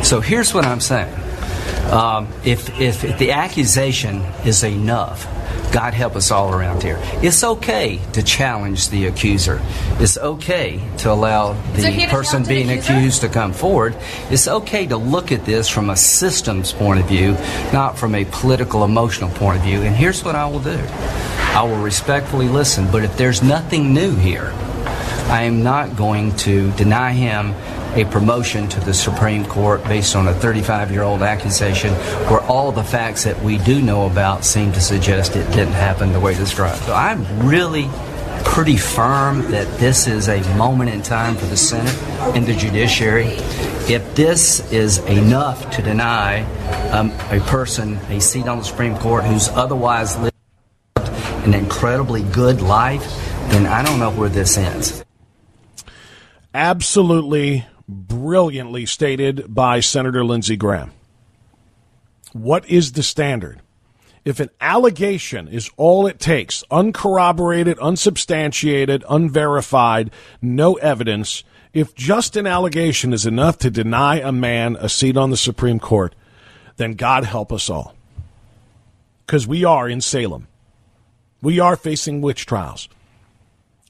[0.04, 1.14] So here's what I'm saying.
[1.90, 5.28] Um, if, if, if the accusation is enough,
[5.72, 6.98] God help us all around here.
[7.22, 9.62] It's okay to challenge the accuser.
[10.00, 13.96] It's okay to allow the So he had to person being accused to come forward.
[14.30, 17.34] It's okay to look at this from a systems point of view,
[17.72, 19.82] not from a political, emotional point of view.
[19.82, 24.16] And here's what I will do I will respectfully listen, but if there's nothing new
[24.16, 24.52] here,
[25.30, 27.54] I am not going to deny him
[27.96, 31.94] a promotion to the Supreme Court based on a 35 year old accusation
[32.30, 36.14] where all the facts that we do know about seem to suggest it didn't happen
[36.14, 36.82] the way described.
[36.84, 37.90] So I'm really
[38.46, 41.96] pretty firm that this is a moment in time for the Senate
[42.36, 43.28] and the judiciary.
[43.92, 46.44] If this is enough to deny
[46.92, 50.36] um, a person a seat on the Supreme Court who's otherwise lived
[50.96, 53.04] an incredibly good life,
[53.50, 55.04] then I don't know where this ends.
[56.54, 60.92] absolutely brilliantly stated by Senator Lindsey Graham.
[62.34, 63.62] What is the standard?
[64.24, 72.46] If an allegation is all it takes, uncorroborated, unsubstantiated, unverified, no evidence, if just an
[72.46, 76.14] allegation is enough to deny a man a seat on the Supreme Court,
[76.78, 77.96] then God help us all.
[79.26, 80.48] Because we are in Salem.
[81.42, 82.88] We are facing witch trials.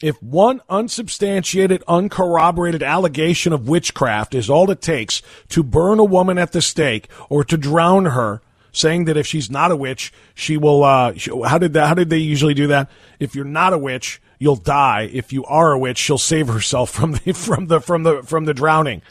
[0.01, 6.37] If one unsubstantiated, uncorroborated allegation of witchcraft is all it takes to burn a woman
[6.37, 10.55] at the stake or to drown her, saying that if she's not a witch, she
[10.55, 10.83] will.
[10.83, 11.87] Uh, she, how did that?
[11.87, 12.89] How did they usually do that?
[13.19, 15.09] If you're not a witch, you'll die.
[15.11, 18.45] If you are a witch, she'll save herself from the from the from the from
[18.45, 19.01] the drowning.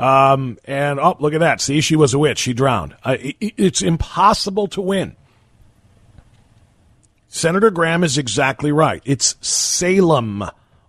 [0.00, 1.60] Um, and oh, look at that!
[1.60, 2.38] See, she was a witch.
[2.38, 2.96] She drowned.
[3.04, 5.14] Uh, it, it's impossible to win.
[7.34, 9.02] Senator Graham is exactly right.
[9.04, 10.44] It's Salem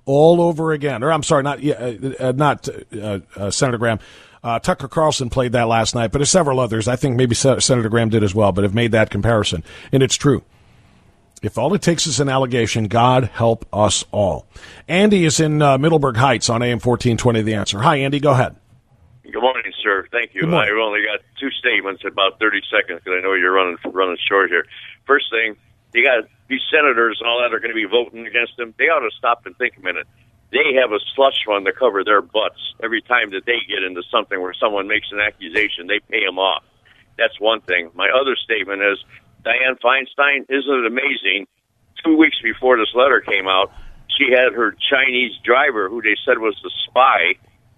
[0.05, 1.03] all over again.
[1.03, 3.97] Or I'm sorry, not uh, uh, not uh, uh, Senator Graham.
[4.43, 6.87] Uh, Tucker Carlson played that last night, but there's several others.
[6.87, 10.15] I think maybe Senator Graham did as well, but have made that comparison, and it's
[10.15, 10.43] true.
[11.41, 14.45] If all it takes is an allegation, God help us all.
[14.87, 17.41] Andy is in uh, Middleburg Heights on AM 1420.
[17.41, 17.79] The answer.
[17.79, 18.19] Hi, Andy.
[18.19, 18.55] Go ahead.
[19.23, 20.07] Good morning, sir.
[20.11, 20.43] Thank you.
[20.43, 24.51] I've only got two statements, about 30 seconds, because I know you're running running short
[24.51, 24.67] here.
[25.07, 25.55] First thing,
[25.95, 28.73] you got these senators and all that are going to be voting against them.
[28.77, 30.07] They ought to stop and think a minute.
[30.51, 34.03] They have a slush fund to cover their butts every time that they get into
[34.11, 35.87] something where someone makes an accusation.
[35.87, 36.63] They pay them off.
[37.17, 37.89] That's one thing.
[37.95, 38.99] My other statement is
[39.43, 40.45] Dianne Feinstein.
[40.49, 41.47] Isn't it amazing?
[42.03, 43.71] Two weeks before this letter came out,
[44.17, 47.35] she had her Chinese driver, who they said was a spy,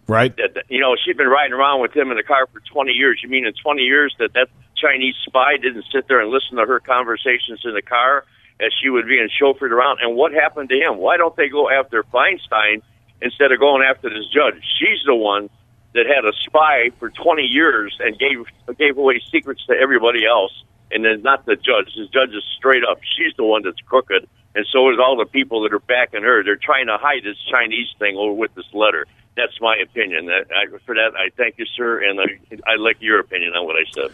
[0.08, 0.36] Right.
[0.38, 3.20] that you know she'd been riding around with him in the car for 20 years.
[3.22, 6.66] You mean in 20 years that that Chinese spy didn't sit there and listen to
[6.66, 8.24] her conversations in the car
[8.60, 10.00] as she was being chauffeured around?
[10.02, 10.98] And what happened to him?
[10.98, 12.82] Why don't they go after Feinstein
[13.22, 14.62] instead of going after this judge?
[14.80, 15.50] She's the one
[15.94, 18.46] that had a spy for 20 years and gave
[18.78, 20.52] gave away secrets to everybody else.
[20.90, 21.94] And then not the judge.
[21.96, 23.00] The judge is straight up.
[23.18, 26.46] She's the one that's crooked, and so is all the people that are backing her.
[26.46, 29.06] They're trying to hide this Chinese thing over with this letter.
[29.38, 30.30] That's my opinion.
[30.30, 33.76] I, for that, I thank you, sir, and I, I like your opinion on what
[33.76, 34.12] I said.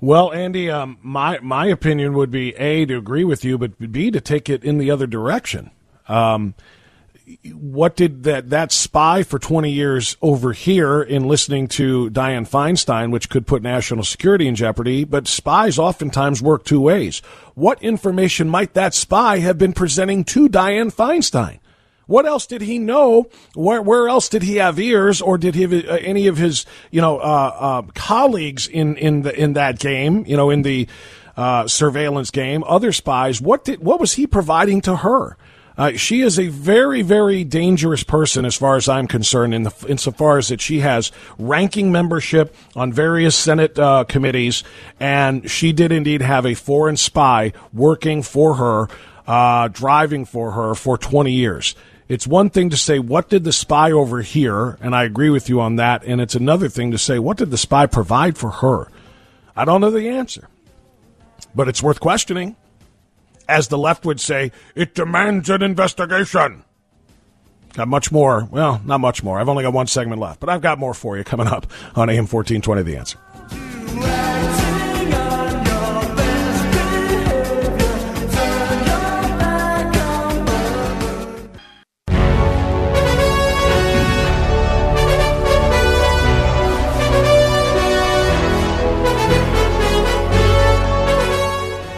[0.00, 4.10] Well, Andy, um, my my opinion would be a to agree with you, but b
[4.12, 5.72] to take it in the other direction.
[6.06, 6.54] Um,
[7.52, 13.10] what did that that spy for 20 years over here in listening to Dianne Feinstein,
[13.10, 15.04] which could put national security in jeopardy?
[15.04, 17.20] But spies oftentimes work two ways.
[17.54, 21.58] What information might that spy have been presenting to Dianne Feinstein?
[22.08, 23.28] What else did he know?
[23.54, 26.64] Where, where else did he have ears, or did he have uh, any of his,
[26.90, 30.24] you know, uh, uh, colleagues in in the in that game?
[30.26, 30.88] You know, in the
[31.36, 33.42] uh, surveillance game, other spies.
[33.42, 35.36] What did what was he providing to her?
[35.94, 40.38] She is a very, very dangerous person as far as I'm concerned, in the, insofar
[40.38, 43.76] as that she has ranking membership on various Senate
[44.08, 44.64] committees,
[44.98, 48.88] and she did indeed have a foreign spy working for her,
[49.28, 51.76] uh, driving for her for 20 years.
[52.08, 54.78] It's one thing to say, what did the spy overhear?
[54.80, 56.02] And I agree with you on that.
[56.04, 58.88] And it's another thing to say, what did the spy provide for her?
[59.54, 60.48] I don't know the answer,
[61.54, 62.56] but it's worth questioning.
[63.48, 66.64] as the left would say, it demands an investigation.
[67.72, 68.44] Got much more.
[68.50, 69.38] Well, not much more.
[69.40, 72.10] I've only got one segment left, but I've got more for you coming up on
[72.10, 73.18] AM 1420 The Answer.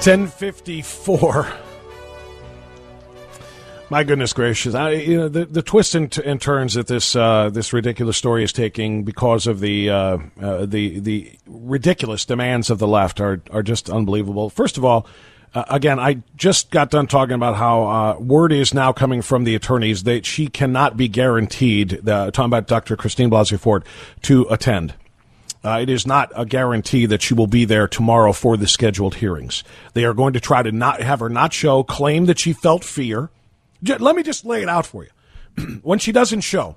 [0.00, 1.46] Ten fifty four.
[3.90, 4.74] My goodness gracious!
[4.74, 8.16] I, you know the, the twists and, t- and turns that this uh, this ridiculous
[8.16, 13.20] story is taking because of the uh, uh, the the ridiculous demands of the left
[13.20, 14.48] are are just unbelievable.
[14.48, 15.06] First of all,
[15.54, 19.44] uh, again, I just got done talking about how uh, word is now coming from
[19.44, 22.08] the attorneys that she cannot be guaranteed.
[22.08, 22.96] Uh, talking about Dr.
[22.96, 23.84] Christine Blasey Ford
[24.22, 24.94] to attend.
[25.62, 29.16] Uh, it is not a guarantee that she will be there tomorrow for the scheduled
[29.16, 29.62] hearings.
[29.92, 32.82] They are going to try to not have her not show, claim that she felt
[32.82, 33.30] fear.
[33.82, 35.10] Let me just lay it out for you.
[35.82, 36.76] when she doesn't show,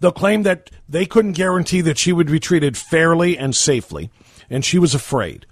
[0.00, 4.10] they'll claim that they couldn't guarantee that she would be treated fairly and safely,
[4.48, 5.46] and she was afraid.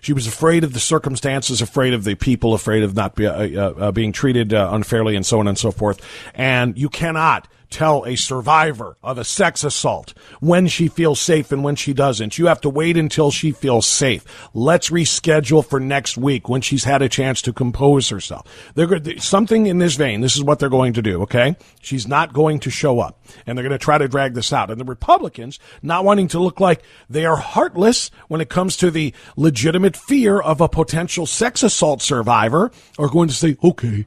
[0.00, 3.32] She was afraid of the circumstances, afraid of the people, afraid of not be, uh,
[3.32, 5.98] uh, uh being treated uh, unfairly, and so on and so forth.
[6.34, 11.64] And you cannot tell a survivor of a sex assault when she feels safe and
[11.64, 12.38] when she doesn't.
[12.38, 14.24] You have to wait until she feels safe.
[14.54, 18.46] Let's reschedule for next week when she's had a chance to compose herself.
[18.76, 20.20] They're something in this vein.
[20.20, 21.22] This is what they're going to do.
[21.22, 24.52] Okay, she's not going to show up, and they're going to try to drag this
[24.52, 24.70] out.
[24.70, 28.90] And the Republicans, not wanting to look like they are heartless when it comes to
[28.90, 32.70] the legitimate fear of a potential sex assault survivor,
[33.00, 34.06] are going to say, "Okay,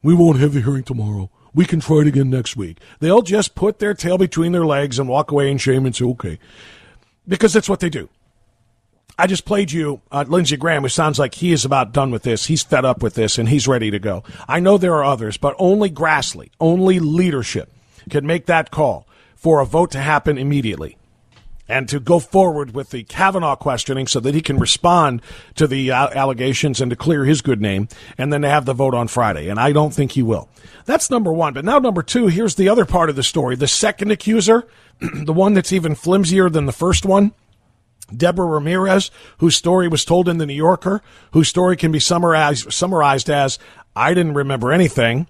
[0.00, 2.78] we won't have the hearing tomorrow." We can try it again next week.
[3.00, 6.04] They'll just put their tail between their legs and walk away in shame and say,
[6.04, 6.38] okay.
[7.26, 8.10] Because that's what they do.
[9.18, 12.24] I just played you uh, Lindsey Graham, who sounds like he is about done with
[12.24, 12.44] this.
[12.44, 14.22] He's fed up with this and he's ready to go.
[14.46, 17.72] I know there are others, but only Grassley, only leadership
[18.10, 20.98] can make that call for a vote to happen immediately
[21.68, 25.22] and to go forward with the Kavanaugh questioning so that he can respond
[25.54, 28.74] to the uh, allegations and to clear his good name, and then to have the
[28.74, 29.48] vote on Friday.
[29.48, 30.48] And I don't think he will.
[30.84, 31.52] That's number one.
[31.54, 33.56] But now, number two, here's the other part of the story.
[33.56, 34.66] The second accuser,
[35.00, 37.32] the one that's even flimsier than the first one.
[38.16, 41.02] Deborah Ramirez, whose story was told in the New Yorker,
[41.32, 43.58] whose story can be summarized, summarized as,
[43.96, 45.26] I didn't remember anything.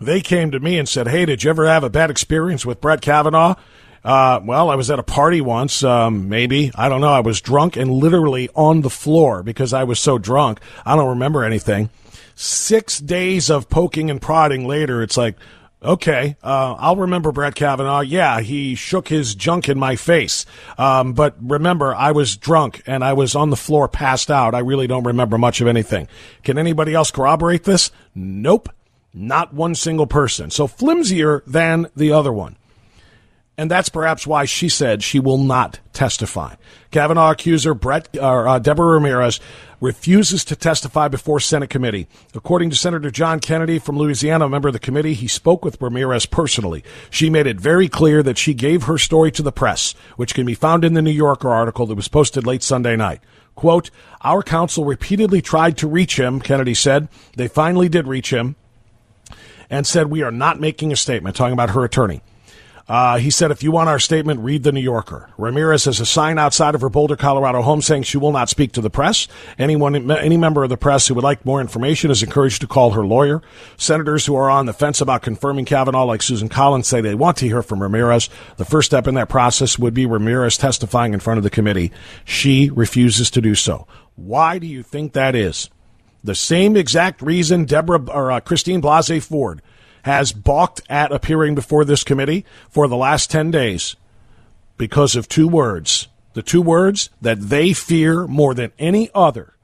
[0.00, 2.80] They came to me and said, Hey, did you ever have a bad experience with
[2.80, 3.56] Brett Kavanaugh?
[4.04, 6.72] Uh, well, I was at a party once, um, maybe.
[6.74, 7.12] I don't know.
[7.12, 10.60] I was drunk and literally on the floor because I was so drunk.
[10.86, 11.90] I don't remember anything.
[12.34, 15.36] Six days of poking and prodding later, it's like,
[15.82, 18.00] okay, uh, I'll remember Brett Kavanaugh.
[18.00, 20.46] Yeah, he shook his junk in my face.
[20.78, 24.54] Um, but remember, I was drunk and I was on the floor passed out.
[24.54, 26.08] I really don't remember much of anything.
[26.42, 27.90] Can anybody else corroborate this?
[28.14, 28.70] Nope.
[29.12, 30.50] Not one single person.
[30.50, 32.56] So flimsier than the other one.
[33.60, 36.54] And that's perhaps why she said she will not testify.
[36.90, 39.38] Kavanaugh accuser Brett, or, uh, Deborah Ramirez
[39.82, 42.06] refuses to testify before Senate committee.
[42.34, 45.76] According to Senator John Kennedy from Louisiana, a member of the committee, he spoke with
[45.78, 46.82] Ramirez personally.
[47.10, 50.46] She made it very clear that she gave her story to the press, which can
[50.46, 53.20] be found in the New Yorker article that was posted late Sunday night.
[53.56, 53.90] Quote,
[54.22, 57.08] Our counsel repeatedly tried to reach him, Kennedy said.
[57.36, 58.56] They finally did reach him
[59.68, 62.22] and said, We are not making a statement, talking about her attorney.
[62.90, 65.30] Uh, he said, if you want our statement, read the New Yorker.
[65.38, 68.72] Ramirez has a sign outside of her Boulder, Colorado home saying she will not speak
[68.72, 69.28] to the press.
[69.60, 72.90] Anyone, any member of the press who would like more information is encouraged to call
[72.90, 73.42] her lawyer.
[73.76, 77.36] Senators who are on the fence about confirming Kavanaugh, like Susan Collins, say they want
[77.36, 78.28] to hear from Ramirez.
[78.56, 81.92] The first step in that process would be Ramirez testifying in front of the committee.
[82.24, 83.86] She refuses to do so.
[84.16, 85.70] Why do you think that is?
[86.24, 89.62] The same exact reason Deborah or uh, Christine Blasey Ford
[90.02, 93.96] has balked at appearing before this committee for the last 10 days
[94.76, 96.08] because of two words.
[96.32, 99.54] The two words that they fear more than any other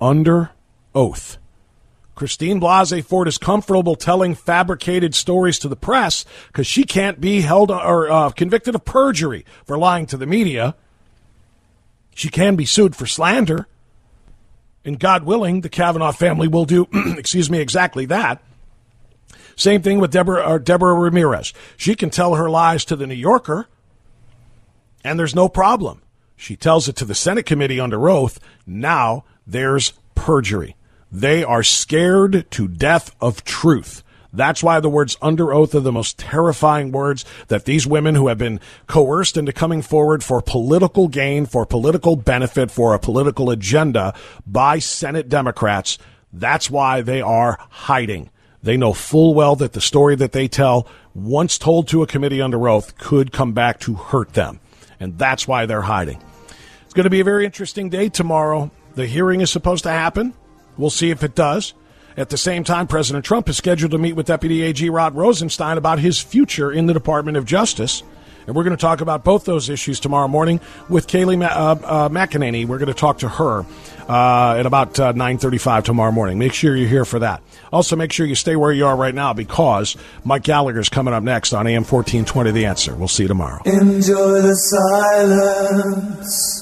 [0.00, 0.50] under
[0.94, 1.38] oath.
[2.14, 7.40] Christine Blasey Ford is comfortable telling fabricated stories to the press because she can't be
[7.40, 10.74] held or uh, convicted of perjury for lying to the media.
[12.14, 13.66] She can be sued for slander.
[14.84, 18.42] And God willing, the Kavanaugh family will do, excuse me, exactly that.
[19.54, 21.52] Same thing with Deborah, Deborah Ramirez.
[21.76, 23.68] She can tell her lies to the New Yorker,
[25.04, 26.02] and there's no problem.
[26.36, 28.40] She tells it to the Senate committee under oath.
[28.66, 30.76] Now there's perjury.
[31.10, 34.02] They are scared to death of truth.
[34.32, 38.28] That's why the words under oath are the most terrifying words that these women who
[38.28, 43.50] have been coerced into coming forward for political gain, for political benefit, for a political
[43.50, 44.14] agenda
[44.46, 45.98] by Senate Democrats,
[46.32, 48.30] that's why they are hiding.
[48.62, 52.40] They know full well that the story that they tell, once told to a committee
[52.40, 54.60] under oath, could come back to hurt them.
[54.98, 56.22] And that's why they're hiding.
[56.84, 58.70] It's going to be a very interesting day tomorrow.
[58.94, 60.32] The hearing is supposed to happen.
[60.78, 61.74] We'll see if it does.
[62.16, 65.78] At the same time, President Trump is scheduled to meet with Deputy AG Rod Rosenstein
[65.78, 68.02] about his future in the Department of Justice.
[68.46, 71.78] And we're going to talk about both those issues tomorrow morning with Kayleigh Ma- uh,
[71.84, 72.66] uh, McEnany.
[72.66, 73.64] We're going to talk to her
[74.08, 76.38] uh, at about uh, 9.35 tomorrow morning.
[76.38, 77.40] Make sure you're here for that.
[77.72, 81.14] Also, make sure you stay where you are right now because Mike Gallagher is coming
[81.14, 82.94] up next on AM 1420 The Answer.
[82.96, 83.62] We'll see you tomorrow.
[83.64, 86.61] Enjoy the silence.